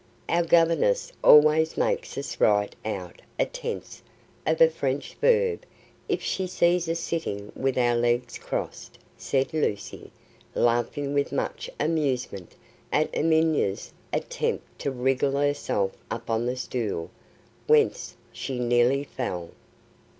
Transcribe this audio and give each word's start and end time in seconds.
"Our 0.27 0.41
governess 0.43 1.13
always 1.23 1.77
makes 1.77 2.17
us 2.17 2.39
write 2.41 2.75
out 2.83 3.21
a 3.37 3.45
tense 3.45 4.01
of 4.47 4.59
a 4.59 4.67
French 4.67 5.13
verb 5.21 5.63
if 6.09 6.23
she 6.23 6.47
sees 6.47 6.89
us 6.89 6.99
sitting 6.99 7.51
with 7.55 7.77
our 7.77 7.93
legs 7.95 8.39
crossed," 8.39 8.97
said 9.15 9.53
Lucy, 9.53 10.09
laughing 10.55 11.13
with 11.13 11.31
much 11.31 11.69
amusement 11.79 12.55
at 12.91 13.13
Amina's 13.15 13.91
attempts 14.11 14.65
to 14.79 14.89
wriggle 14.89 15.33
herself 15.33 15.91
up 16.09 16.31
on 16.31 16.47
the 16.47 16.55
stool 16.57 17.11
whence 17.67 18.15
she 18.33 18.57
nearly 18.57 19.03
fell. 19.03 19.51